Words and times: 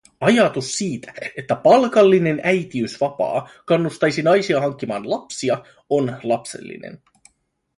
Ajatus 0.19 0.77
siitä, 0.77 1.13
että 1.37 1.55
palkallinen 1.55 2.41
äitiysvapaa 2.43 3.49
kannustaisi 3.65 4.21
naisia 4.21 4.61
hankkimaan 4.61 5.09
lapsia, 5.09 5.63
on 5.89 6.17
lapsellinen. 6.23 7.01